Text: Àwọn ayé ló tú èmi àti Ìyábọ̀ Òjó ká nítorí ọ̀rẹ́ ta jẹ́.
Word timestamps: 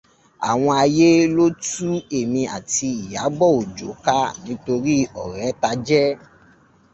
Àwọn 0.49 0.71
ayé 0.83 1.09
ló 1.35 1.45
tú 1.65 1.87
èmi 2.17 2.41
àti 2.57 2.87
Ìyábọ̀ 3.03 3.49
Òjó 3.59 3.89
ká 4.05 4.17
nítorí 4.43 4.97
ọ̀rẹ́ 5.23 5.51
ta 5.61 5.69
jẹ́. 5.87 6.07